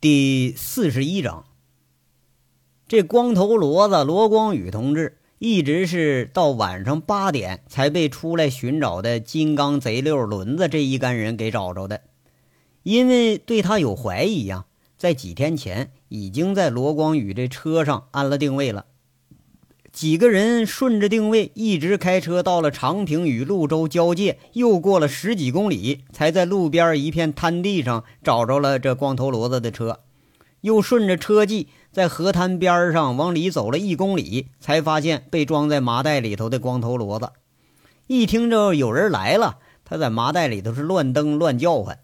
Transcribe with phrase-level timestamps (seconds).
[0.00, 1.44] 第四十一章，
[2.86, 12.02] 这光头骡子罗光宇同志，一直是到晚上八点才被出来寻找的金刚贼六轮子这一干人给找着的。
[12.84, 14.66] 因为对他有怀疑呀，
[14.96, 18.86] 在几天前已经在罗光宇这车上安了定位了。
[19.98, 29.98] 几个人顺着定位一直开车到了长平与潞州交界，又过了十几公里，才在路边一片滩地上找着了这光头骡子的车。
[30.60, 37.32] 又顺着车迹在河滩边上往里走了一公里，才发现被装在麻袋里头的光头骡子。
[38.06, 41.98] 一听着有人来了，他在麻袋里头是乱蹬乱叫唤。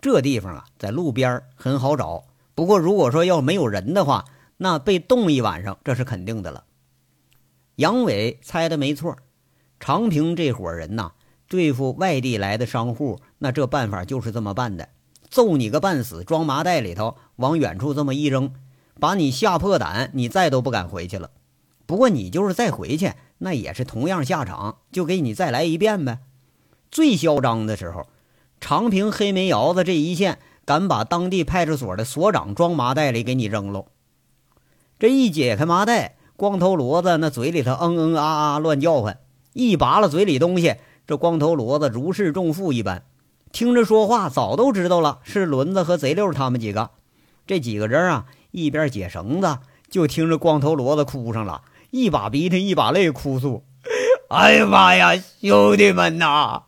[0.00, 2.22] 这地方啊，在路边很好找，
[2.54, 4.26] 不过如果说要没有人的话，
[4.58, 6.62] 那被冻一晚上，这是肯定的了。
[7.76, 9.16] 杨伟猜的没错，
[9.78, 11.12] 长平这伙人呐，
[11.46, 14.88] 对付外地来的商户，那这办法就是这么办的：
[15.28, 18.54] 揍你个半死，装麻袋里头，往远处这么一扔，
[18.98, 21.30] 把你吓破胆，你再都不敢回去了。
[21.84, 26.20] 不过你就是再回去，那也是同样下场，就给你再来一遍呗。
[26.90, 28.08] 最嚣张的时候，
[28.58, 33.88] 长平黑煤窑子这一线敢把当地派出所的所长装麻袋里给你扔喽。
[34.98, 36.15] 这一解开麻袋。
[36.36, 39.18] 光头骡子那嘴里头嗯嗯啊啊乱叫唤，
[39.54, 43.04] 一拔了嘴里东西，这光头骡子如释重负一般，
[43.52, 46.90] 听着说话早都知道了是轮子和贼六他们几个。
[47.46, 53.64] 这几个人啊，一边解绳子，就听着光头骡子哭上了，一把鼻涕一把泪哭诉
[54.28, 56.64] ：“哎呀妈呀，兄弟们呐，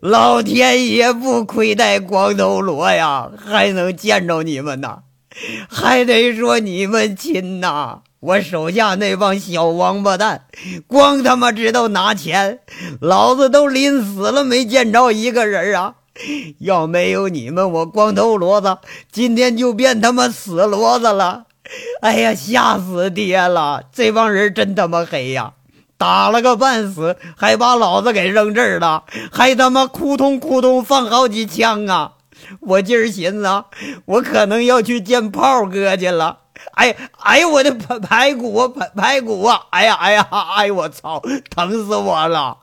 [0.00, 5.04] 老天爷不亏待光头骡呀，还能见着你们呐，
[5.68, 10.46] 还得说你们亲呐。”我手下那帮小王八蛋，
[10.86, 12.60] 光他妈知道拿钱，
[12.98, 15.96] 老子都临死了没见着一个人啊！
[16.60, 18.78] 要没有你们，我光头骡子
[19.12, 21.44] 今天就变他妈死骡子了！
[22.00, 23.82] 哎呀，吓死爹了！
[23.92, 25.52] 这帮人真他妈黑呀！
[25.98, 32.12] 打了个半死，还把老子给扔这儿了，还他妈扑通扑通放好几枪啊！
[32.60, 33.66] 我今儿寻思啊，
[34.04, 36.40] 我可能要去见炮哥去了。
[36.72, 39.66] 哎哎呦，我的排排骨啊排排骨啊！
[39.70, 42.58] 哎呀哎呀哎呀我操，疼死我了！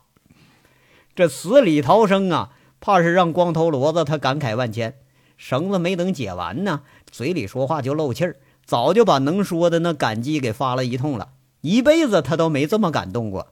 [1.14, 4.96] 这死里逃生啊，怕是让光头骡子他感慨万千。
[5.38, 6.82] 绳子没等解完呢，
[7.12, 11.30] 嘴里说话就漏气儿，早就把能说的那感激给发了一通了。
[11.62, 13.48] 一辈子他都没这么感动过。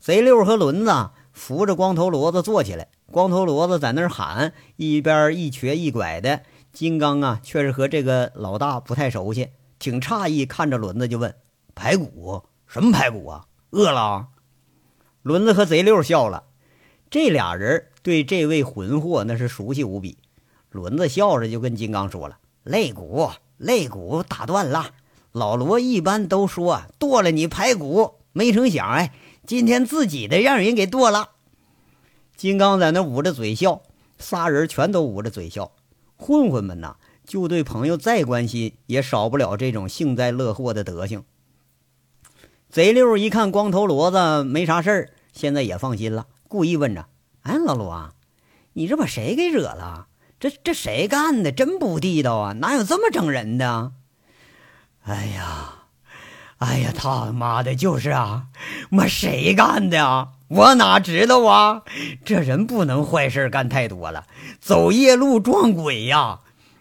[0.00, 6.42] 贼六和轮子扶着光头骡子坐起来，光头骡子在那儿喊，一边一瘸一拐的。
[6.72, 11.32] 金刚啊，确实和这个老大不太熟悉，挺诧异，看着轮子就问
[11.76, 12.42] ：“排骨？
[12.66, 13.46] 什么排骨啊？
[13.70, 14.26] 饿了？”
[15.22, 16.42] 轮子和贼六笑了，
[17.08, 20.18] 这俩人对这位混货那是熟悉无比。
[20.70, 24.86] 轮子笑着就跟金刚说了：“肋骨，肋骨打断了。
[25.30, 29.12] 老罗一般都说剁了你排骨，没成想，哎，
[29.48, 31.30] 今天自己的让人给剁了。”
[32.36, 33.82] 金刚在那捂着嘴笑，
[34.18, 35.72] 仨人全都捂着嘴笑。
[36.16, 41.24] 混混们呐，就对朋友再关心，也少不了这种幸灾乐祸的德行。
[42.68, 47.08] 贼六一看光头骡子没啥事儿，现在也放心了，故意问着
[47.40, 48.12] ：“哎，老罗，
[48.74, 50.08] 你这把谁给惹了？
[50.38, 51.50] 这这谁干的？
[51.50, 52.52] 真不地道啊！
[52.52, 53.92] 哪有这么整人的？”
[55.02, 55.77] 哎呀，
[56.58, 58.44] 哎呀，他妈的，就是啊，
[58.90, 60.28] 妈谁干的啊？
[60.48, 61.82] 我哪知道啊！
[62.24, 64.24] 这人不能坏事干太多了，
[64.60, 66.40] 走夜路撞鬼呀！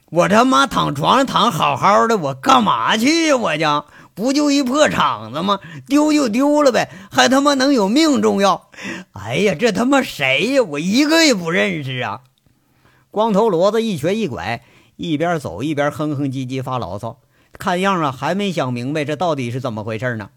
[0.09, 3.37] 我他妈躺床上躺好好的，我干嘛去呀？
[3.37, 5.59] 我家不就一破厂子吗？
[5.85, 8.69] 丢就丢了呗，还他妈能有命重要？
[9.11, 10.63] 哎呀，这他妈谁呀？
[10.63, 12.21] 我一个也不认识啊！
[13.11, 14.63] 光头骡子一瘸一拐，
[14.95, 17.19] 一边走一边哼哼唧唧发牢骚，
[17.57, 20.29] 看样啊还没想明白这到底是怎么回事呢。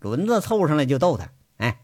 [0.00, 1.30] 轮子凑上来就逗他。
[1.58, 1.80] 哎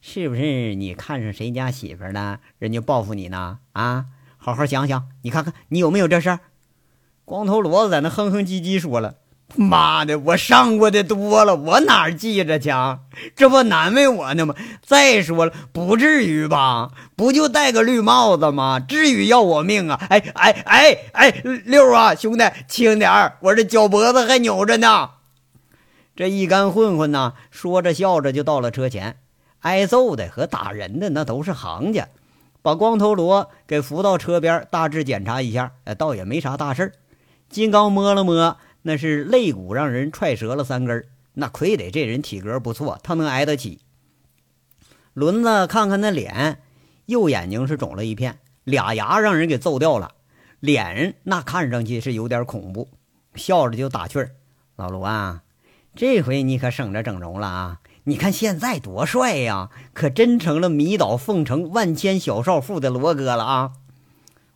[0.00, 3.58] 是不是你看上谁家媳妇了，人家报复你呢？
[3.72, 4.06] 啊，
[4.38, 6.40] 好好想想，你看看你有没有这事儿？
[7.24, 9.18] 光头骡子在那哼哼唧唧说了
[9.56, 12.70] ：“妈的，我上过的多了，我哪记着去？
[13.36, 14.54] 这不难为我呢吗？
[14.84, 16.90] 再说了，不至于吧？
[17.16, 18.80] 不就戴个绿帽子吗？
[18.80, 20.00] 至于要我命啊？
[20.08, 21.30] 哎哎哎哎，
[21.64, 25.10] 六啊，兄弟，轻点儿，我这脚脖子还扭着呢。”
[26.16, 29.16] 这一干混混呢，说着笑着就到了车前。
[29.60, 32.08] 挨揍的和打人的那都是行家，
[32.62, 36.92] 把光头罗给扶到车边，大致检查一下，哎，倒也没啥大事
[37.50, 41.04] 金刚摸了摸，那是肋骨让人踹折了三根
[41.34, 43.80] 那亏得这人体格不错，他能挨得起。
[45.12, 46.60] 轮子看看那脸，
[47.06, 50.12] 右眼睛是肿了一片，俩牙让人给揍掉了。
[50.60, 52.88] 脸那看上去是有点恐怖，
[53.34, 54.30] 笑着就打趣儿
[54.76, 55.42] ：“老罗啊，
[55.94, 57.80] 这回你可省着整容了啊！
[58.04, 63.72] 你看现在多帅呀，可真成了迷倒凤城万千小少妇的罗哥了啊！”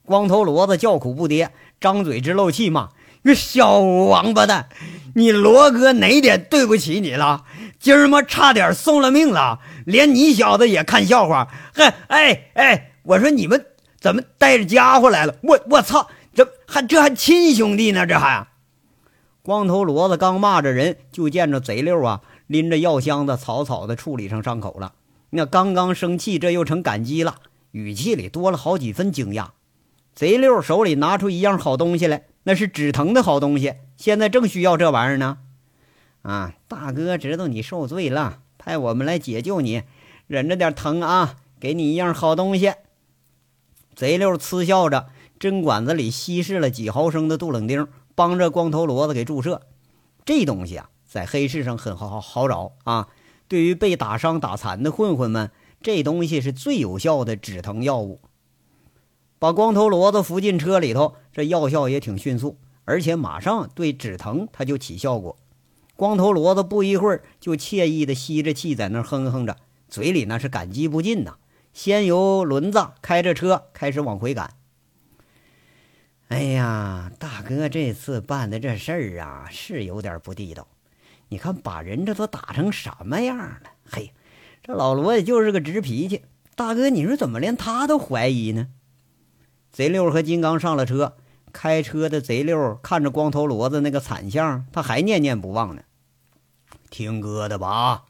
[0.05, 1.51] 光头骡子叫苦不迭，
[1.81, 2.91] 张嘴直漏气骂
[3.27, 4.69] ：“你小王八蛋，
[5.15, 7.45] 你罗哥哪点对不起你了？
[7.79, 11.49] 今儿妈差点送了命了，连你小子也看笑话！
[11.75, 13.67] 哼，哎哎，我说你们。”
[13.99, 15.37] 怎么带着家伙来了？
[15.43, 16.11] 我我操！
[16.35, 18.07] 这还这还亲兄弟呢？
[18.07, 18.47] 这还
[19.41, 24.93] 光头骡子刚骂着人，就见着贼六啊，拎着药箱子，草草的处理上伤口了。
[25.31, 27.37] 那刚刚生气，这又成感激了，
[27.71, 29.47] 语气里多了好几分惊讶。
[30.15, 35.39] 贼六手里拿出一样好东西来，那是止疼的好东西，现在正需要这玩意儿呢。
[36.23, 39.83] 啊，大哥知道你受罪了，派我们来解救你，
[40.27, 42.73] 忍着点疼啊，给你一样好东西。
[43.95, 45.09] 贼六嗤笑着，
[45.39, 49.63] 针管子里稀释了几毫升的杜冷丁，帮着光头骡子给注射。
[50.25, 53.09] 这东西啊，在黑市上很好好找啊。
[53.47, 55.51] 对于被打伤打残的混混们，
[55.83, 58.21] 这东西是最有效的止疼药物。
[59.39, 65.37] 把光头骡子扶进车里头，这药效也挺迅速，而且马上对止疼它就起效果。
[65.97, 69.57] 光头骡子不一会儿就惬意的吸着气，在那哼哼着，
[69.89, 71.37] 嘴里那是感激不尽呐。
[71.73, 74.55] 先由轮子开着车开始往回赶。
[76.29, 80.67] 哎呀，大哥这次办的这事儿啊，是有点不地道。
[81.29, 83.61] 你看，把人这都打成什么样了？
[83.85, 84.13] 嘿，
[84.63, 86.23] 这老罗也就是个直脾气。
[86.55, 88.69] 大哥，你说怎么连他都怀疑呢？
[89.75, 91.15] 贼六和金刚上了车，
[91.53, 95.83] 开车的贼六看着光头骡子那个惨相，他还念念不忘呢。
[96.91, 98.05] 听哥的吧，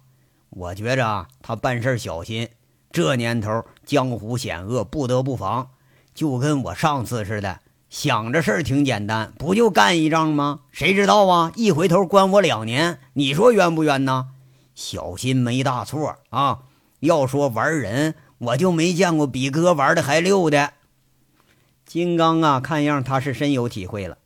[0.50, 2.50] 我觉着他办事小心。
[2.92, 5.70] 这年头，江湖险恶，不得不防。
[6.14, 10.60] 就跟我上次似的，想着事儿挺简单，不就干一仗吗？
[10.70, 14.28] 谁知道啊，一回头关我两年，你说冤不冤呢？
[14.74, 16.58] 小心没大错啊！
[17.00, 20.74] 要说玩人，我就没见过比哥玩的还溜的。
[21.94, 24.18] 金刚啊，看样他是深有体会了。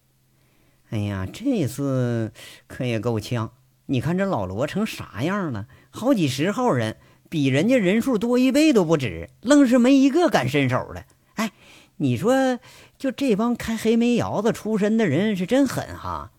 [0.88, 2.32] 哎呀，这次
[2.66, 3.52] 可也够呛！
[3.84, 5.66] 你看这老罗成啥样了？
[5.90, 6.96] 好几十号人。
[7.28, 11.04] 比人家人数多一倍都不止，愣是没一个敢伸手的。
[11.34, 11.52] 哎，
[11.98, 12.58] 你说，
[12.96, 16.30] 就这帮开黑煤窑子出身的人是真狠哈！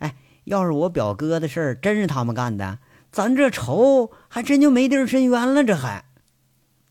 [0.00, 2.78] 哎，要是我表哥的事儿真是他们干的，
[3.10, 5.64] 咱这仇还真就没地儿伸冤了。
[5.64, 6.04] 这还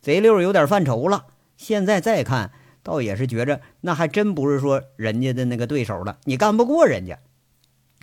[0.01, 1.27] 贼六有点犯愁了。
[1.55, 2.51] 现在再看，
[2.83, 7.18] 倒也是觉着那还真不是说人家的那个对手了，你干不过人家。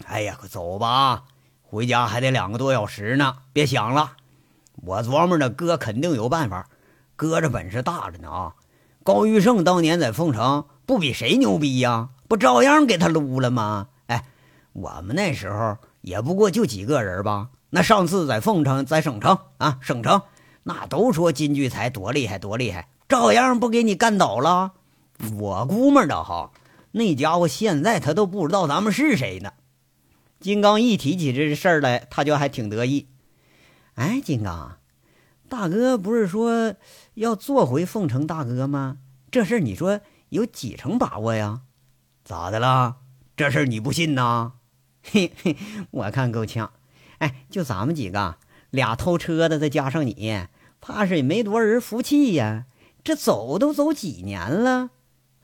[0.06, 1.25] 哎呀，快走吧，
[1.62, 4.17] 回家还得两个多小时呢，别想了。
[4.82, 6.69] 我琢磨着，哥肯定有办法。
[7.15, 8.55] 哥这本事大着呢啊！
[9.05, 12.09] 高玉胜当年在凤城不比谁牛逼呀？
[12.29, 13.88] 不照样给他撸了吗？
[14.06, 14.25] 哎，
[14.73, 17.50] 我们那时候也不过就几个人吧。
[17.69, 20.23] 那上次在凤城，在省城啊，省城
[20.62, 24.75] 那都说金聚财多厉害，多厉害，照样不给你干倒了。
[25.37, 26.53] 我估摸着哈，
[26.93, 29.53] 那家伙现在他都不知道咱们是谁呢。
[30.39, 33.09] 金刚一提起这事儿来，他就还挺得意。
[33.97, 34.79] 哎，金刚，
[35.49, 36.77] 大哥不是说
[37.15, 38.99] 要做回凤城大哥吗？
[39.33, 41.62] 这事儿你说有几成把握呀？
[42.25, 42.99] 咋的了？
[43.37, 44.52] 这事儿你不信呐？
[45.02, 45.57] 嘿嘿，
[45.90, 46.71] 我看够呛。
[47.19, 48.37] 哎，就咱们几个，
[48.71, 50.47] 俩偷车的，再加上你，
[50.81, 52.67] 怕是也没多少人服气呀。
[53.02, 54.90] 这走都走几年了？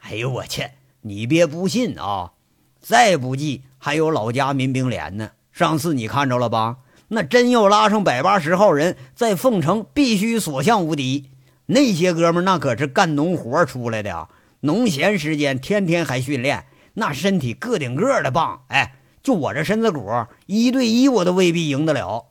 [0.00, 0.70] 哎呦我去！
[1.02, 2.32] 你别不信啊！
[2.80, 5.30] 再不济还有老家民兵连呢。
[5.52, 6.78] 上次你看着了吧？
[7.08, 11.30] 那真要拉上百八十号人，在凤城必须所向无敌。
[11.66, 14.28] 那些哥们那可是干农活出来的啊，
[14.60, 18.64] 农闲时间天天还训练，那身体个顶个的棒。
[18.68, 20.08] 哎，就我这身子骨，
[20.46, 22.26] 一对一我都未必赢得了。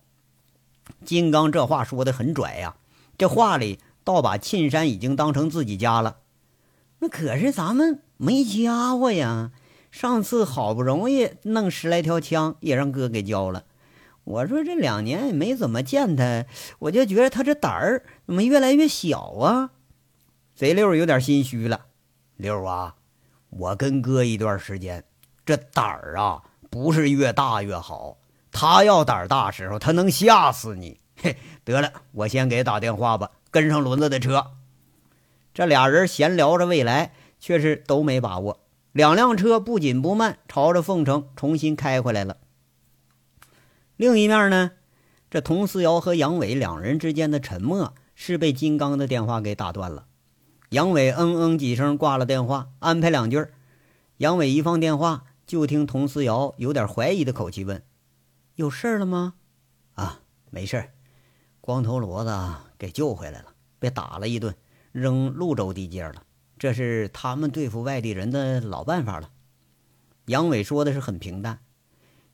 [1.03, 2.75] 金刚这话说的很拽呀，
[3.17, 6.19] 这话里倒把沁山已经当成自己家了。
[7.00, 9.51] 那可是咱们没家伙呀，
[9.91, 13.65] 上次好不容易弄十来条枪，也让哥给交了。
[14.24, 16.45] 我说这两年也没怎么见他，
[16.79, 19.71] 我就觉得他这胆儿怎么越来越小啊？
[20.55, 21.88] 贼六有点心虚了。
[22.38, 22.95] 六啊，
[23.50, 25.03] 我跟哥一段时间，
[25.45, 28.17] 这胆儿啊不是越大越好。
[28.51, 31.00] 他要胆儿大时候，他能吓死你。
[31.17, 34.51] 嘿， 得了，我先给打电话吧，跟上轮子的车。
[35.53, 38.59] 这俩人闲聊着未来，却是都没把握。
[38.91, 42.35] 两辆车不紧不慢，朝着凤城重新开回来了。
[43.95, 44.71] 另一面呢，
[45.31, 50.07] 这佟思瑶和杨伟两人之间的沉默是被金刚的电话给打断了。
[50.71, 53.47] 杨伟嗯嗯几声挂了电话，安排两句
[54.17, 57.81] 杨伟一放电话，就听佟思瑶有点怀疑的口气问
[58.55, 59.35] ：“有事儿了吗
[59.95, 60.19] ？”“啊，
[60.50, 60.89] 没事儿，
[61.62, 64.55] 光头骡子给救回来了，被打了一顿，
[64.91, 66.24] 扔潞州地界了。
[66.58, 69.32] 这是他们对付外地人的老办法了。”
[70.27, 71.60] 杨伟说的是很平淡，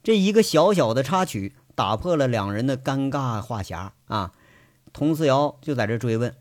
[0.03, 4.33] 这一个小小的插曲打破了两人的尴尬话匣啊。
[4.93, 6.35] 佟思瑶就在这追问：“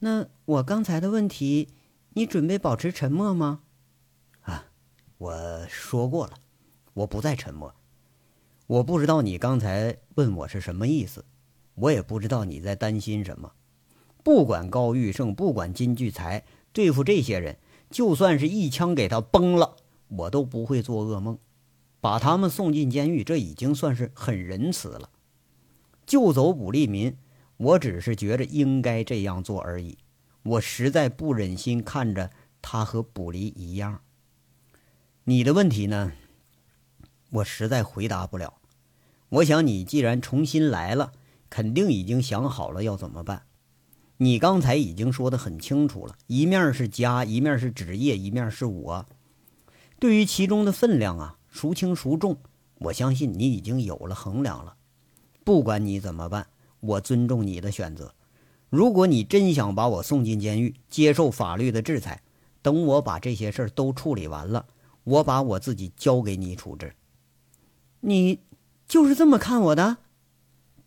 [0.00, 1.74] 那我刚才的问题，
[2.10, 3.60] 你准备保持沉默吗？”
[4.42, 4.66] 啊
[5.18, 6.34] 我说过了，
[6.94, 7.74] 我不再沉默。
[8.66, 11.24] 我不知道你刚才问我是什么意思，
[11.76, 13.52] 我也不知道你在担心什么。
[14.22, 17.56] 不管高玉胜，不管金聚财，对付这些人，
[17.90, 19.76] 就算是一枪给他崩了，
[20.08, 21.38] 我都不会做噩梦。
[22.00, 25.10] 把他们送进监狱，这已经算是很仁慈了。
[26.06, 27.16] 救走卜利民，
[27.56, 29.98] 我只是觉着应该这样做而已。
[30.42, 32.30] 我实在不忍心看着
[32.62, 34.00] 他和卜离一样。
[35.24, 36.12] 你的问题呢？
[37.30, 38.54] 我实在回答不了。
[39.28, 41.12] 我想你既然重新来了，
[41.56, 43.44] 肯定已经想好了要怎么办。
[44.18, 49.06] 你刚才已经说的很清楚了，一面是家，一面是职业，一面是我。
[49.98, 52.36] 对于其中的分量啊，孰轻孰重，
[52.80, 54.76] 我相信你已经有了衡量了。
[55.44, 56.48] 不管你怎么办，
[56.80, 58.14] 我尊重你的选择。
[58.68, 62.20] 如果你真想把我送进监狱，接受法律的制裁，
[62.60, 64.66] 等我把这些事儿都处理完了。
[65.04, 66.94] 我把我自己交给你处置，
[68.00, 68.40] 你
[68.86, 69.96] 就是这么看我的？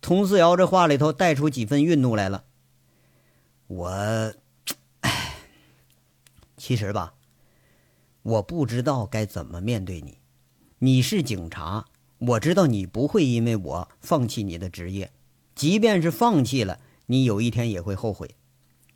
[0.00, 2.44] 佟思瑶这话里头带出几分愠怒来了。
[3.66, 4.34] 我，
[5.00, 5.34] 唉，
[6.56, 7.14] 其实吧，
[8.22, 10.18] 我不知道该怎么面对你。
[10.78, 11.84] 你是警察，
[12.18, 15.12] 我知道你不会因为我放弃你的职业，
[15.54, 18.34] 即便是放弃了，你有一天也会后悔。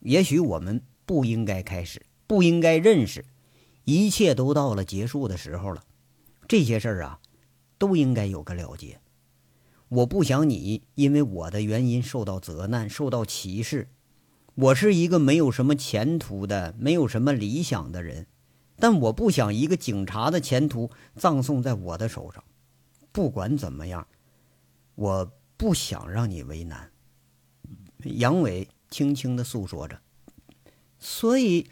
[0.01, 3.25] 也许我们不应该开始，不应该认识。
[3.85, 5.85] 一切都到了结束的时候了，
[6.49, 7.21] 这些事儿啊，
[7.77, 8.99] 都应该有个了结。
[9.95, 13.89] 我不想你因为我的原因受到责难、受到歧视。
[14.57, 18.27] 我是一个没有什么前途的、没有什么理想的人，
[18.77, 22.43] 但我不想一个警察的前途葬送在我的手上。
[23.13, 24.09] 不管怎么样，
[24.97, 26.91] 我不想让你为难。
[28.05, 30.01] 杨伟轻轻的诉说着，
[30.99, 31.69] 所以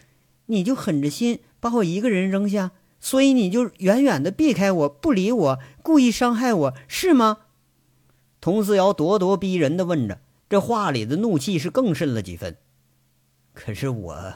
[0.46, 1.40] 你就狠着心。
[1.58, 7.38] 把我一个人扔下，所以你就远远的避开我，不理我，故意伤害我，是吗？
[8.42, 10.20] 佟思瑶咄咄逼人的问着，
[10.50, 12.56] 这话里的怒气是更甚了几分。
[13.54, 14.34] 可是我，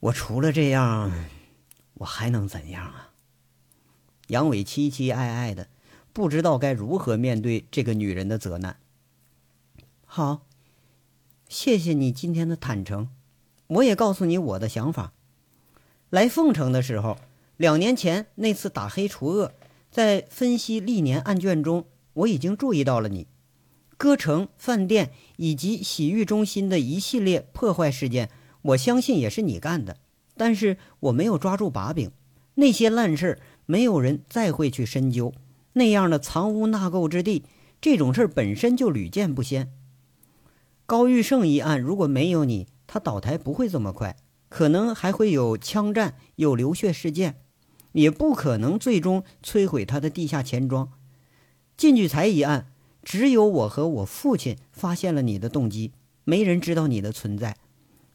[0.00, 1.12] 我除了这样，
[1.92, 3.10] 我还能怎样啊？
[4.28, 5.68] 杨伟凄凄哀哀的，
[6.14, 8.78] 不知道该如何面对这个女人的责难。
[10.06, 10.46] 好，
[11.46, 13.10] 谢谢你今天的坦诚，
[13.66, 15.12] 我也告诉你我的想法。
[16.08, 17.18] 来凤城的时候，
[17.58, 19.52] 两年前那次打黑除恶，
[19.90, 21.84] 在分析历年案卷中，
[22.18, 23.26] 我已经注意到了你。
[23.96, 28.30] 歌城饭店以及洗浴中心的一系列破坏事件，
[28.62, 29.96] 我相信也是你干的。
[30.36, 32.12] 但是我没有抓住把柄，
[32.54, 35.34] 那些烂事儿没有人再会去深究。
[35.72, 37.44] 那样的藏污纳垢之地，
[37.80, 39.72] 这种事儿本身就屡见不鲜。
[40.86, 44.16] 高玉胜一案如果没有你，他倒台不会这么快。
[44.48, 47.42] 可能还会有枪战，有流血事件，
[47.92, 50.90] 也不可能最终摧毁他的地下钱庄。
[51.78, 52.72] 靳聚财一案，
[53.04, 55.92] 只有我和我父亲发现了你的动机，
[56.24, 57.56] 没人知道你的存在。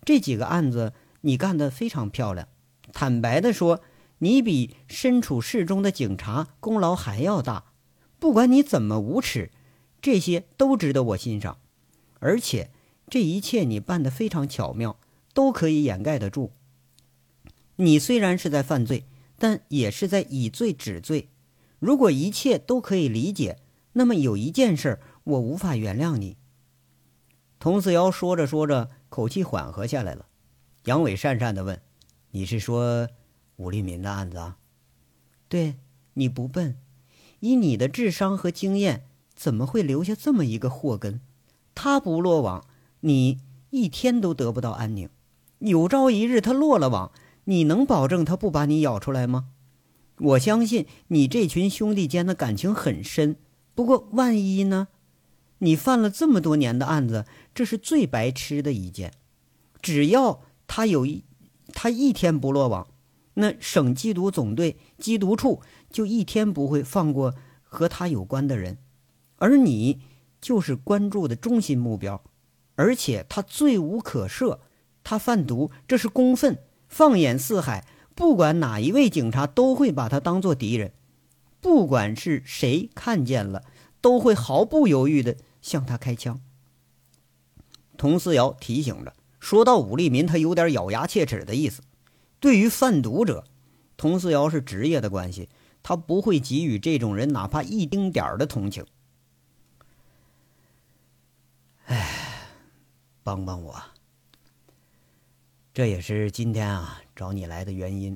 [0.03, 0.91] 这几个案子
[1.21, 2.49] 你干得非常漂亮。
[2.91, 3.79] 坦白的说，
[4.17, 7.71] 你比身处事中的警察功劳还要大。
[8.19, 9.49] 不管你怎么无耻，
[10.01, 11.57] 这些都值得我欣赏。
[12.19, 12.69] 而且
[13.09, 14.99] 这一切你办得非常巧妙。
[15.33, 16.51] 都可以掩盖得住。
[17.77, 19.05] 你虽然是在犯罪，
[19.39, 21.29] 但也是在以罪止罪。
[21.83, 23.59] 如果一切都可以理解，
[23.91, 26.37] 那么有一件事我无法原谅你。
[27.59, 30.27] 佟四瑶说着说着，口气缓和下来了。
[30.85, 31.81] 杨伟讪讪地问
[32.31, 33.09] ：“你是说
[33.57, 34.57] 武立民的案子？”“啊
[35.49, 35.75] ？”“对，
[36.13, 36.77] 你不笨，
[37.41, 39.03] 以你的智商和经验，
[39.35, 41.19] 怎么会留下这么一个祸根？
[41.75, 42.65] 他不落网，
[43.01, 45.09] 你一天都得不到安宁。”
[45.59, 47.11] 有朝一日他落了网，
[47.43, 49.49] 你能保证他不把你咬出来吗？
[50.23, 53.35] 我相信你这群兄弟间的感情很深。
[53.75, 54.87] 不过万一呢？
[55.59, 59.13] 你犯了这么多年的案子，这是最白痴的一件。
[59.81, 61.23] 只要他有一
[61.73, 62.87] 他一天不落网，
[63.35, 68.77] 那省缉毒总队缉毒处就一天不会放过和他有关的人，
[69.37, 70.01] 而你
[70.39, 72.23] 就是关注的中心目标，
[72.75, 74.59] 而且他罪无可赦。
[75.03, 76.55] 他贩毒，这是公愤；
[76.87, 80.93] 放眼四海，不管哪一位警察都会把他当做敌人，
[81.59, 83.63] 不管是谁看见了，
[84.01, 86.39] 都会毫不犹豫的向他开枪。
[87.97, 91.81] 佟思瑶提醒着，说到武立民，他有点咬牙切齿的意思。
[92.39, 93.45] 对于贩毒者，
[93.97, 95.49] 佟思瑶是职业的关系，
[95.81, 98.85] 他不会给予这种人哪怕一丁点儿的同情。
[101.85, 102.49] 哎，
[103.23, 103.92] 帮帮我！
[105.73, 108.15] 这也是今天啊找你来的原因。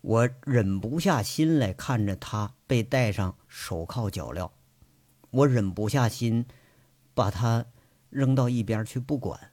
[0.00, 4.52] 我忍不下心来看着他被戴上手铐脚镣，
[5.30, 6.46] 我忍不下心
[7.12, 7.66] 把他
[8.08, 9.50] 扔到一边去不管。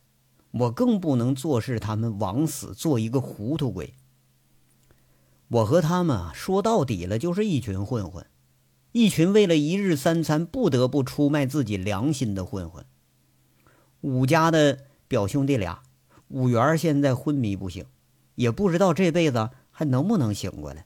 [0.51, 3.93] 我更不能坐视他们枉死，做一个糊涂鬼。
[5.49, 8.25] 我和他们啊，说到底了，就是一群混混，
[8.93, 12.85] 一群为了一日三餐不得不出卖自己良心的混混。
[13.99, 15.83] 武家的表兄弟俩，
[16.29, 17.85] 五元现在昏迷不醒，
[18.35, 20.85] 也不知道这辈子还能不能醒过来。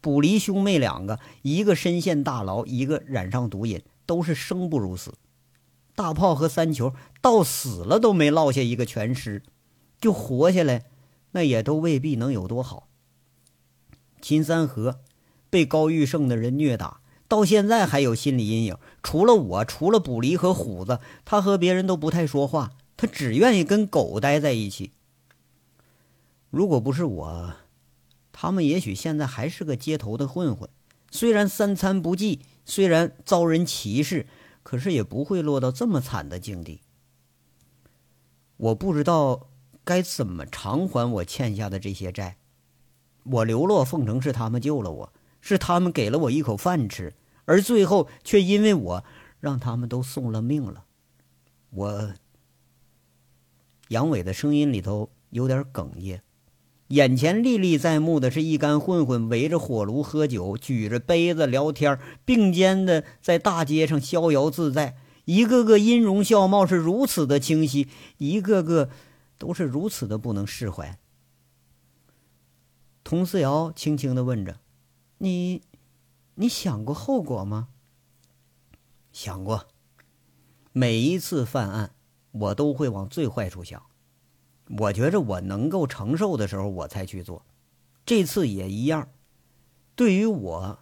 [0.00, 5.14] 卜离兄妹两个，一个深陷大牢，一个染上毒瘾，都是生不如死。
[5.94, 9.42] 大炮和三球到死了都没落下一个全尸，
[10.00, 10.84] 就活下来，
[11.32, 12.88] 那也都未必能有多好。
[14.20, 15.00] 秦三河
[15.50, 18.76] 被高玉胜的人虐打，到现在还有心理阴影。
[19.02, 24.92] 除了我，除了卜离和虎子，他和别人都不太说话，他只愿意跟狗待在一起。
[26.50, 27.54] 如果不是我，
[28.32, 30.68] 他们也许现在还是个街头的混混，
[31.10, 34.26] 虽然三餐不济，虽然遭人歧视。
[34.66, 36.80] 可是也不会落到这么惨的境地。
[38.56, 39.48] 我不知道
[39.84, 42.38] 该怎么偿还我欠下的这些债。
[43.22, 49.04] 我流落凤城是他们救了我，是他们给了我一口饭吃，而最后却因为我
[49.38, 50.86] 让他们都送了命了。
[51.70, 52.14] 我，
[53.88, 56.22] 杨伟的声音里头有点哽咽。
[56.88, 64.96] 眼前历历在目的是一干混混围着火炉喝酒，举着杯子聊天，并肩的在大街上逍遥自在。
[65.24, 68.88] 一个个音容笑貌是如此的清晰，一个个
[69.38, 71.00] 都是如此的不能释怀。
[73.02, 74.60] 佟思瑶轻轻的问着
[75.18, 75.62] ：“你，
[76.36, 77.68] 你想过后果吗？”
[79.10, 79.66] 想过。
[80.72, 81.94] 每一次犯案，
[82.30, 83.85] 我都会往最坏处想。
[84.68, 87.44] 我觉着我能够承受的时候，我才去做。
[88.04, 89.08] 这次也一样。
[89.94, 90.78] 对于我，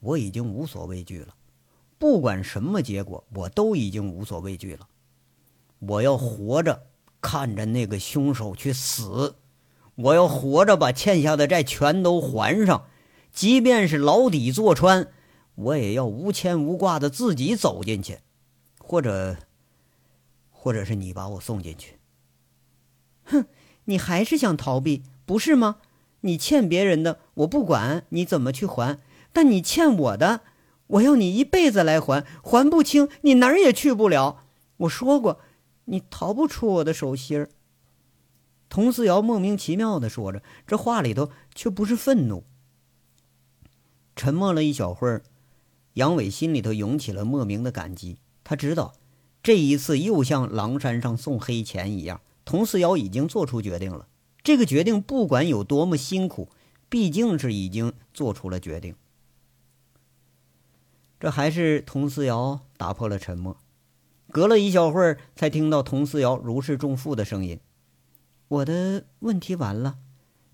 [0.00, 1.34] 我已经无所畏惧了。
[1.98, 4.88] 不管什么结果，我都已经无所畏惧了。
[5.78, 6.86] 我要活着
[7.20, 9.36] 看着那个凶手去死，
[9.94, 12.86] 我要活着把欠下的债全都还上。
[13.32, 15.12] 即便是牢底坐穿，
[15.54, 18.20] 我也要无牵无挂的自己走进去，
[18.78, 19.36] 或者，
[20.50, 21.95] 或者是你把我送进去。
[23.26, 23.46] 哼，
[23.84, 25.76] 你还是想逃避，不是吗？
[26.22, 28.98] 你欠别人的，我不管你怎么去还，
[29.32, 30.40] 但你欠我的，
[30.88, 34.44] 我要你一辈子来还，还不清，你哪儿也去不了。
[34.78, 35.40] 我说过，
[35.84, 37.48] 你逃不出我的手心儿。
[38.68, 42.44] 童思瑶莫名其妙的说着，这话里头却不是愤怒。
[44.16, 45.22] 沉默了一小会儿，
[45.94, 48.18] 杨伟心里头涌起了莫名的感激。
[48.42, 48.94] 他知道，
[49.42, 52.20] 这一次又像狼山上送黑钱一样。
[52.46, 54.06] 佟思瑶已经做出决定了，
[54.44, 56.48] 这个决定不管有多么辛苦，
[56.88, 58.94] 毕竟是已经做出了决定。
[61.18, 63.56] 这还是佟思瑶打破了沉默，
[64.30, 67.58] 隔了一小会儿，才听到佟思瑶如释重负的声音
[68.46, 69.98] ：“我的问题完了，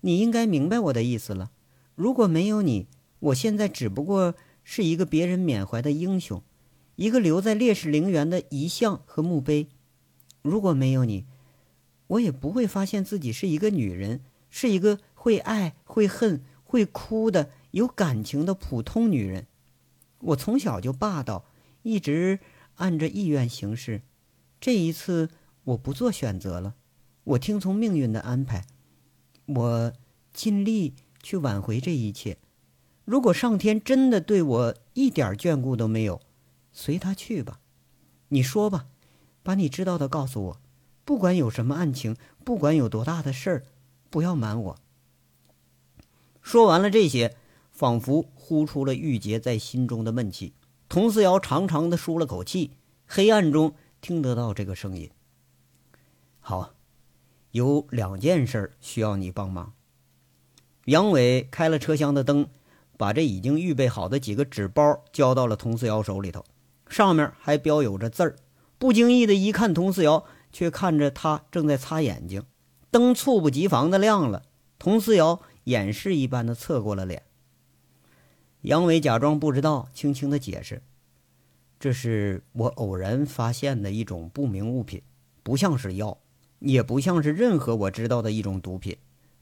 [0.01, 1.51] 你应该明白我的意思了。
[1.93, 2.87] 如果没有你，
[3.19, 6.41] 我现在只不过是一个别人缅怀的英雄，
[6.95, 9.67] 一个留在烈士陵园的遗像和墓碑。
[10.41, 11.25] 如果没有你。”
[12.13, 19.47] 我也不会发现自己是一个女人，是一个会爱、会恨、会哭的有感情的普通女人。
[20.19, 21.45] 我从小就霸道，
[21.81, 22.39] 一直
[22.75, 24.01] 按着意愿行事。
[24.59, 25.29] 这一次
[25.63, 26.75] 我不做选择了，
[27.23, 28.65] 我听从命运的安排，
[29.45, 29.93] 我
[30.31, 32.37] 尽力去挽回这一切。
[33.05, 36.21] 如果上天真的对我一点眷顾都没有，
[36.71, 37.59] 随他去吧。
[38.29, 38.87] 你说吧，
[39.41, 40.62] 把你知道的告诉我。
[41.05, 43.63] 不管有什么案情，不管有多大的事儿，
[44.09, 44.77] 不要瞒我。
[46.41, 47.35] 说完了这些，
[47.71, 50.53] 仿佛呼出了郁结在心中的闷气。
[50.89, 52.71] 佟思瑶长长的舒了口气，
[53.05, 55.09] 黑暗中听得到这个声音。
[56.39, 56.73] 好，
[57.51, 59.73] 有两件事需要你帮忙。
[60.85, 62.47] 杨伟开了车厢的灯，
[62.97, 66.45] 把这已经预备好的几个纸包交到了佟思瑶手里头，
[66.87, 68.35] 上面还标有着字儿。
[68.77, 70.25] 不经意的一看，佟思瑶。
[70.53, 72.43] 却看着他正在擦眼睛，
[72.89, 74.43] 灯猝不及防的亮了。
[74.79, 77.23] 佟思瑶掩饰一般的侧过了脸。
[78.61, 80.81] 杨伟假装不知道，轻轻的解释
[81.79, 85.01] ：“这是我偶然发现的一种不明物品，
[85.41, 86.17] 不像是药，
[86.59, 88.95] 也不像是任何我知道的一种毒品。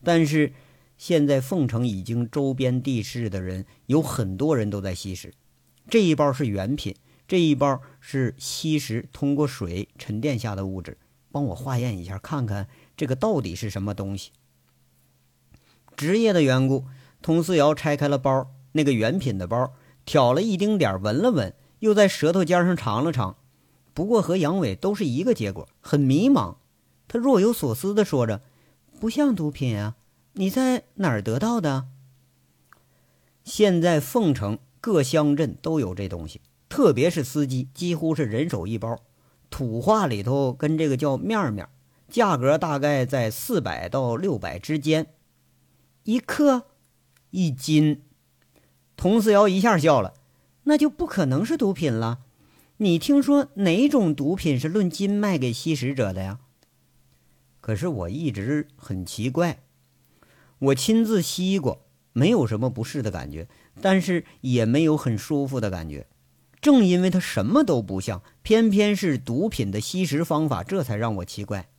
[0.04, 0.54] 但是
[0.98, 5.34] 现在凤城已经周边地市的人有很多人都在吸食。
[5.90, 6.96] 这一包是原品，
[7.32, 10.98] 这一包是吸食通过水沉淀下的物质。
[11.32, 12.68] 帮我化验一下，看看
[12.98, 14.32] 这个到底是什么东西。”
[15.96, 16.88] 职业的缘故，
[17.22, 18.52] 佟思瑶拆开了包。
[18.74, 19.72] 那个原品的包，
[20.04, 23.38] 挑了一丁点闻了闻，又在舌头尖上尝了尝。
[23.94, 26.58] 不过和杨伟都是一个结果，很迷茫。
[27.08, 28.42] 他若有所思地说着
[29.00, 29.96] ：“不像毒品啊，
[30.34, 31.88] 你在哪儿得到的？”
[33.46, 38.98] 现在凤城各乡镇都有这东西，特别是司机，几乎是人手一包。
[39.50, 41.68] 土话里头跟这个叫面面，
[42.08, 45.08] 价格大概在四百到六百之间，
[46.06, 46.68] 一克，
[47.32, 48.04] 一斤。
[48.96, 50.14] 佟思瑶一下笑了，
[50.64, 52.20] 那就不可能是毒品了。
[52.78, 56.40] 你听说哪种毒品是论斤卖给吸食者的呀？
[57.60, 59.60] 可是我一直很奇怪，
[60.60, 63.50] 我亲自吸过，没有什么不适的感觉，
[63.82, 66.08] 但是也没有很舒服的感觉。
[66.62, 71.70] 正因为它什么都不像，偏偏是毒品的吸食方法，这才让我奇怪。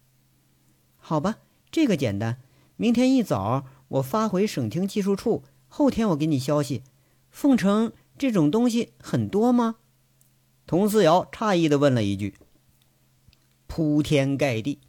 [0.97, 1.39] 好吧，
[1.71, 2.39] 这个简单。
[2.77, 6.83] 明天一早我发回省厅技术处，后天我给你消息。
[7.31, 9.77] 凤城这种东西很多吗？
[10.67, 12.35] 佟思瑶诧异的问了一句。
[13.69, 14.81] 铺天盖地，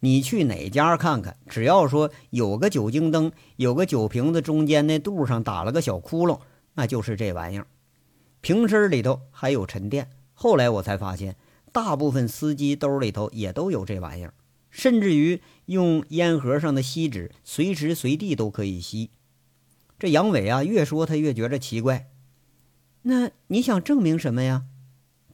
[0.00, 1.36] 你去哪家看看？
[1.48, 6.40] 只要说有个酒精灯，有个酒瓶子中间那肚上打了个小窟窿，
[6.74, 7.66] 那就是这玩意儿。
[8.40, 10.10] 瓶身里头还有沉淀。
[10.34, 11.36] 后来我才发现，
[11.72, 14.34] 大部分司机兜里头也都有这玩意儿，
[14.70, 19.10] 甚至于用烟盒上的锡纸，随时随地都可以吸。
[19.98, 22.08] 这杨伟啊，越说他越觉着奇怪。
[23.02, 24.64] 那你想证明什么呀？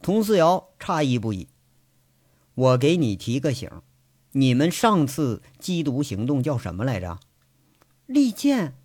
[0.01, 1.47] 佟思瑶诧异不已。
[2.53, 3.69] 我给你提个醒，
[4.31, 7.19] 你们上次缉毒行动叫什么来着？
[8.07, 8.75] 利剑。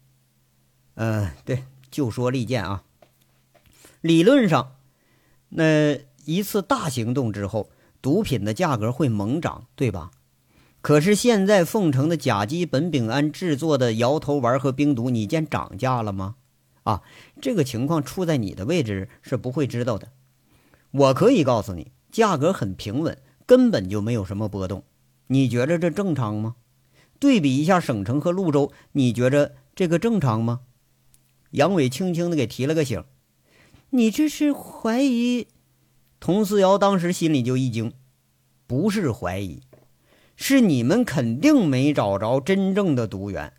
[0.95, 2.85] 呃，对，就说利剑啊。
[4.01, 4.77] 理论上，
[5.51, 10.11] 那一次大行动之后，毒品的价格会猛涨，对吧？
[10.81, 16.37] 可是现在凤城的甲基苯丙胺制作的摇头丸和冰毒，你见涨价了吗？
[16.85, 17.03] 啊，
[17.43, 20.09] 这个情况处在你的位置是不会知道的。
[20.93, 24.83] 我可以告诉你，价格很平稳，根本就没有什么波动。
[25.27, 26.57] 你觉着这正常吗？
[27.19, 30.61] 对比一下省城和潞州，你觉着这个正常吗？
[31.51, 33.05] 杨伟轻轻的给提了个醒。
[33.93, 35.49] 你这是怀疑？
[36.21, 37.93] 佟思瑶当时心里就一惊，
[38.69, 39.63] 不是怀疑。
[40.37, 43.53] 是你们肯定没找着真正的毒源，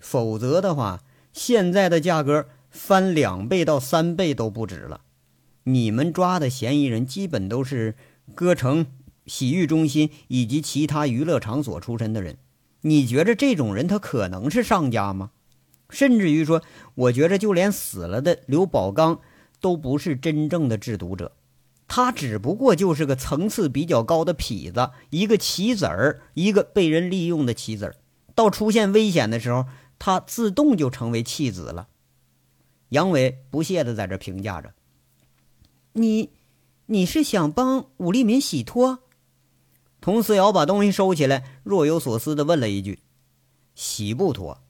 [0.00, 1.02] 否则的话，
[1.34, 5.02] 现在的价格翻两倍到三倍都不止了。
[5.64, 7.94] 你们抓的嫌疑人基本都是
[8.34, 8.86] 歌城、
[9.26, 12.38] 洗浴中心以及其他娱乐场所出身的人，
[12.80, 15.30] 你觉着这种人他可能是上家吗？
[15.90, 16.62] 甚至于说，
[16.94, 19.20] 我觉着就连死了的刘宝刚
[19.62, 21.32] 都不是真正的制毒者。
[21.88, 27.96] 他只不过就是个层次比较高的痞子，一个棋子儿，一个被人利用的棋子儿。
[28.34, 29.66] 到出现危险的时候，
[29.98, 31.88] 他自动就成为弃子了。
[32.88, 34.72] 杨伟不屑的在这评价着
[35.92, 36.30] ：“你，
[36.86, 39.00] 你是想帮武立民洗脱？”
[40.00, 43.00] 佟思瑶把东西收起来，若有所思的问了一句
[43.76, 44.62] ：“洗不脱，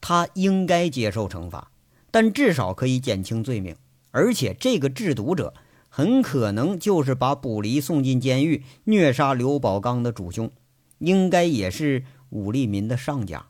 [0.00, 1.72] 他应该接受惩罚，
[2.10, 3.76] 但至少可以减轻罪名。
[4.10, 5.54] 而且这个制毒者。”
[5.92, 10.52] 很可能就是把卜离送进监狱、虐杀刘宝刚的主凶，
[10.98, 13.48] 应该也是武立民的上家。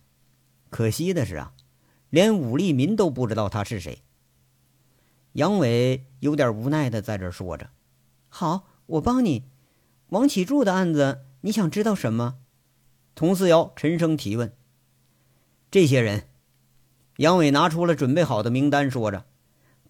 [0.70, 1.52] 可惜的是啊，
[2.08, 4.00] 连武立民都不知道他是谁。
[5.32, 7.68] 杨伟有点无奈的在这说着
[8.30, 9.44] ：“好，我帮你。
[10.08, 12.38] 王启柱的案子，你想知道什么？”
[13.14, 14.54] 佟思瑶沉声提问
[15.70, 16.26] ：“这些人。”
[17.18, 19.26] 杨伟拿出了准备好的名单，说着。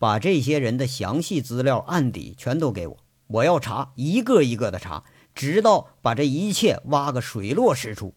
[0.01, 8.15] 把这些人的详细资料、案底全都给我，我要查，一个一个的查，直到把这一切挖个水落石出。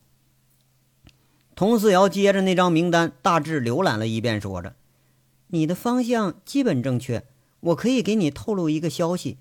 [1.53, 4.77] 佟思瑶接着那张名单大致浏览了一遍，说着
[5.51, 7.25] ：“你的方向基本正确，
[7.59, 9.39] 我可以给你透露一个消息。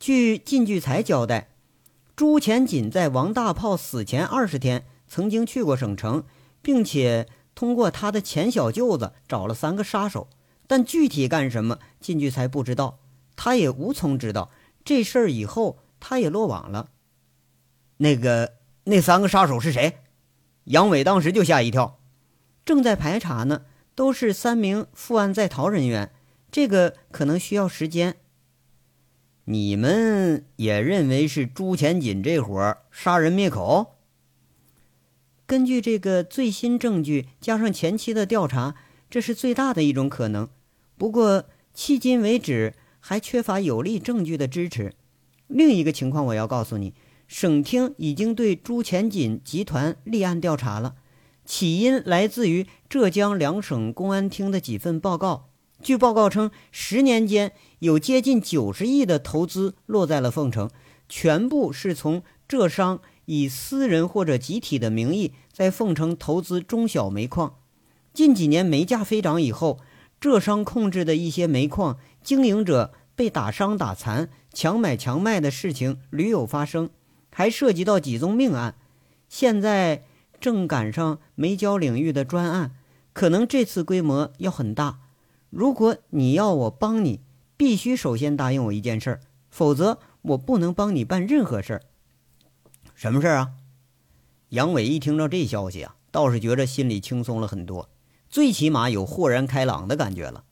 [0.00, 1.50] 据靳聚才交代，
[2.16, 6.24] 朱前锦在王大炮死前二十天曾经去过省城，
[6.62, 10.28] 并且通过他的前小舅子找了三个杀手。”
[10.66, 12.98] 但具体干什么，靳聚才不知道，
[13.36, 14.50] 他也无从知道
[14.84, 15.30] 这事儿。
[15.30, 16.90] 以后他也落网了。
[17.98, 19.98] 那个那三个杀手是谁？
[20.64, 22.00] 杨伟当时就吓一跳。
[22.64, 26.10] 正在排查呢，都是三名负案在逃人员，
[26.50, 28.16] 这个可能需要时间。
[29.44, 33.96] 你们也认为是朱前锦这伙儿杀人灭口？
[35.46, 38.74] 根据这个最新证据，加上前期的调查，
[39.14, 40.48] 这是最大的一种可能。
[40.98, 44.92] 不过迄今为止还缺乏有力证据的支持。
[45.46, 46.94] 另一个情况，我要告诉你，
[47.28, 50.96] 省厅已经对朱前锦集团立案调查了，
[51.44, 55.50] 起因来自于浙江两省公安厅的几份报告。
[55.80, 60.68] 据报告称，十年间有接近九十亿的投资落在了凤城，
[61.08, 67.54] 全部是从浙商以私人或者集体的名义在凤城投资中小煤矿。
[68.14, 69.80] 近几年煤价飞涨以后，
[70.20, 76.90] 浙商控制的一些煤矿经营者被打伤打残、强买强卖的事情屡有发生，
[77.30, 78.76] 还涉及到几宗命案。
[79.28, 80.04] 现在
[80.40, 82.76] 正赶上煤焦领域的专案，
[83.12, 85.00] 可能这次规模要很大。
[85.50, 87.20] 如果你要我帮你，
[87.56, 91.82] 必须首先答应我一件事儿，否则我不能帮你办任何事儿。
[92.94, 93.50] 什么事儿啊？
[94.50, 97.88] 杨伟一听到这消息啊，倒是觉着心里轻松了很多，
[98.34, 100.42] 最起码有豁然开朗的感觉了。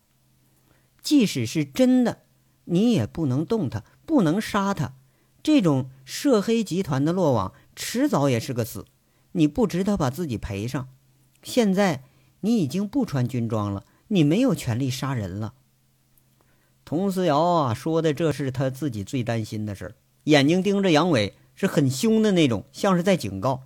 [1.03, 2.23] 即使是真的，
[2.67, 4.95] 你也不能动他，不能杀他。
[5.43, 8.87] 这种涉黑集团的落网，迟早也是个死。
[9.33, 10.91] 你不值得把自己赔上。
[11.43, 12.05] 现在
[12.43, 13.85] 你已经不穿军装了。
[14.07, 15.55] 你没有权利杀人了，
[16.85, 23.65] 佟思瑶啊，说的这是他自己最担心的事儿，眼睛盯着杨伟，是很凶的那种，像是在警告。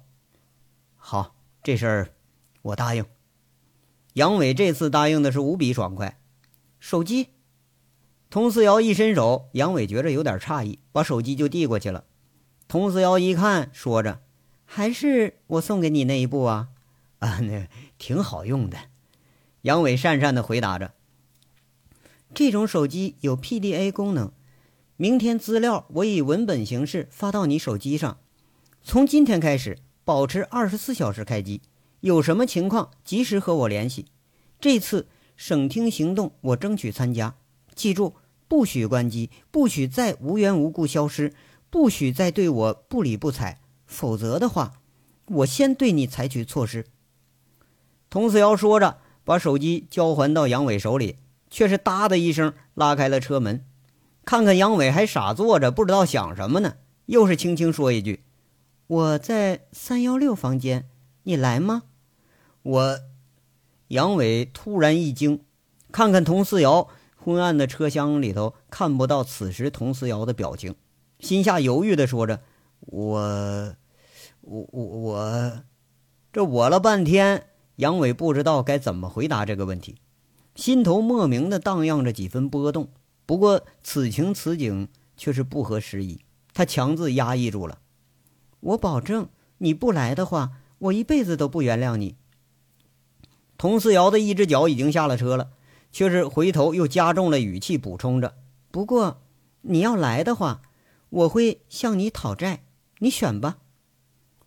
[0.94, 2.08] 好，这事儿
[2.62, 3.04] 我答应。
[4.16, 6.18] 杨伟这次答应的是无比爽快。
[6.80, 7.28] 手机，
[8.30, 12.04] 佟思瑶一伸手，杨伟觉着有点诧异，把手机就递过去了。
[12.66, 14.22] 佟思瑶一看，说着
[14.64, 16.68] ：“还是我送给你那一部啊？
[17.18, 18.78] 啊，那挺好用的。”
[19.60, 20.94] 杨伟讪讪地回答着
[22.32, 24.32] ：“这种手机有 PDA 功能，
[24.96, 28.16] 明天资料我以文本形式发到你手机上。
[28.82, 29.76] 从今天开始，
[30.06, 31.60] 保持二十四小时开机，
[32.00, 34.06] 有什么情况及时和我联系。
[34.60, 37.36] 这次省厅行动，我争取参加。
[37.74, 38.14] 记住，
[38.48, 41.32] 不许关机，不许再无缘无故消失，
[41.70, 44.74] 不许再对我不理不睬，否则的话，
[45.26, 46.86] 我先对你采取措施。”
[48.10, 48.98] 佟思瑶说着。
[49.26, 51.16] 把手机交还到杨伟手里，
[51.50, 53.64] 却是“哒”的一声拉开了车门。
[54.24, 56.76] 看看杨伟还傻坐着，不知道想什么呢。
[57.06, 58.22] 又是轻轻说一句
[58.86, 60.88] ：“我在三幺六房间，
[61.26, 61.82] 你来吗？”
[62.62, 62.98] 我……
[63.88, 65.42] 杨伟突然一惊，
[65.92, 70.74] 看看佟思瑶，昏暗的车厢里头看不到此时佟思瑶的表情，
[71.20, 72.40] 心下犹豫的说着
[72.80, 73.76] ：“我……
[74.40, 74.68] 我……
[74.72, 74.84] 我……
[74.84, 75.62] 我……
[76.32, 79.96] 这我了半天。”杨伟不知道该怎么回答这个问题，
[80.54, 82.88] 心头莫名的荡漾着几分波动。
[83.24, 86.22] 不过此情此景却是不合时宜，
[86.54, 87.78] 他强自压抑住了。
[88.60, 92.16] 我保证，你不来的话，我一辈子都不原谅你。
[93.56, 95.50] 佟思瑶的一只脚已经下了车了，
[95.92, 98.34] 却是回头又加重了语气补充着
[98.70, 99.22] ：“不过
[99.62, 100.62] 你要来的话，
[101.10, 102.64] 我会向你讨债，
[102.98, 103.58] 你选吧。”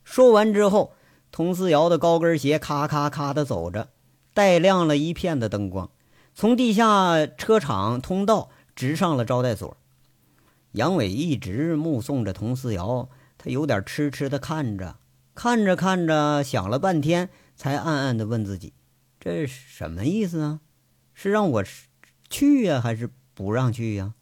[0.03, 0.93] 说完之后。
[1.31, 3.89] 佟思瑶的高跟鞋咔咔咔的走着，
[4.33, 5.91] 带亮了一片的灯光，
[6.33, 9.77] 从地下车场通道直上了招待所。
[10.71, 14.95] 杨伟一直目送着佟思瑶，他有点痴痴的看着，
[15.41, 18.73] 看着看着，想了半天，才暗暗地问自己：
[19.21, 20.59] 这什么意思啊？
[21.13, 21.63] 是让我
[22.29, 24.15] 去呀，还是不让去呀？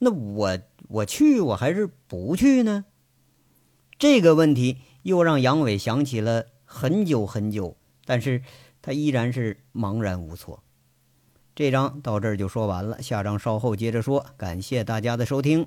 [0.00, 2.84] 那我我去，我还是不去呢？
[3.98, 4.80] 这个问题。
[5.04, 8.42] 又让杨伟想起了很久很久，但是
[8.82, 10.62] 他依然是茫然无措。
[11.54, 14.26] 这章到这儿就说完了，下章稍后接着说。
[14.36, 15.66] 感谢大家的收听。